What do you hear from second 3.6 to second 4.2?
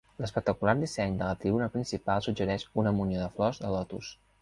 de lotus.